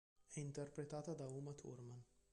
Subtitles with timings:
[0.33, 2.03] È interpretata da Uma Thurman.